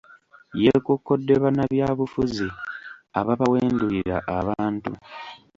Yeekokkodde 0.61 1.33
bannabyabufuzi 1.43 2.47
ababawendulira 3.19 4.17
abantu. 4.37 4.91